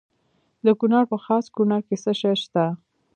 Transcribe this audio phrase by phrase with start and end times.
[0.65, 2.65] د کونړ په خاص کونړ کې څه شی شته؟